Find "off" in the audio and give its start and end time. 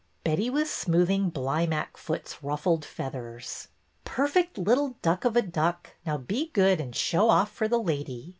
7.29-7.51